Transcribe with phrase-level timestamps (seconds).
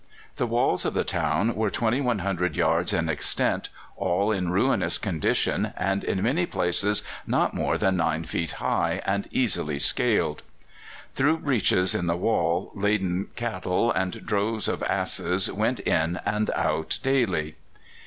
[0.37, 6.03] The walls of the town were 2,100 yards in extent, all in ruinous condition, and
[6.03, 10.41] in many places not more than 9 feet high, and easily scaled.
[11.13, 16.97] Through breaches in the wall laden cattle and droves of asses went in and out
[17.03, 17.53] daily.